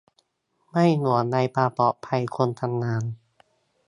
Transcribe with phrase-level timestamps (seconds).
[0.69, 3.03] ไม่ห่วงใยความปลอดภัยคนทำงาน